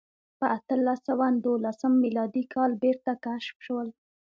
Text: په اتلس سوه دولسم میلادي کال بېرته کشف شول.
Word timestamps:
په 0.39 0.45
اتلس 0.57 0.99
سوه 1.07 1.27
دولسم 1.45 1.93
میلادي 2.03 2.43
کال 2.53 2.71
بېرته 2.83 3.11
کشف 3.25 3.55
شول. 3.65 3.87